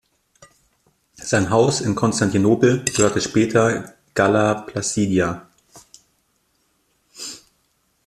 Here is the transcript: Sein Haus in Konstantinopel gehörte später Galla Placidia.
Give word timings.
Sein 1.19 1.51
Haus 1.51 1.79
in 1.79 1.93
Konstantinopel 1.93 2.83
gehörte 2.85 3.21
später 3.21 3.93
Galla 4.15 4.55
Placidia. 4.63 5.47